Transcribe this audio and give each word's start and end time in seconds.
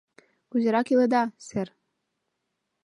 —Кузерак 0.49 0.87
иледа, 0.93 1.23
сэр? 1.45 1.67